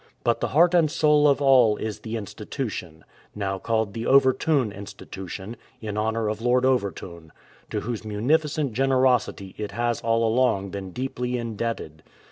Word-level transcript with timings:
But 0.23 0.39
the 0.39 0.47
heart 0.47 0.73
and 0.73 0.89
soul 0.89 1.27
of 1.27 1.43
all 1.43 1.77
is 1.77 1.99
the" 1.99 2.17
Institution," 2.17 3.03
now 3.35 3.59
called 3.59 3.93
the 3.93 4.07
Overtoun 4.07 4.71
Institution, 4.71 5.55
in 5.79 5.95
honour 5.95 6.27
of 6.27 6.41
Lord 6.41 6.65
Overtoun, 6.65 7.31
to 7.69 7.81
whose 7.81 8.03
munificent 8.03 8.73
generosity 8.73 9.53
it 9.59 9.73
has 9.73 10.01
all 10.01 10.27
along 10.27 10.71
been 10.71 10.89
deeply 10.89 11.37
indebted. 11.37 12.01